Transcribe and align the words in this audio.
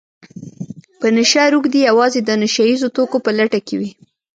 په 0.99 1.07
نشه 1.15 1.43
روږدي 1.53 1.79
يوازې 1.89 2.19
د 2.23 2.29
نشه 2.41 2.63
يیزو 2.69 2.87
توکو 2.95 3.17
په 3.25 3.31
لټه 3.37 3.59
کې 3.67 3.75
وي 3.79 3.91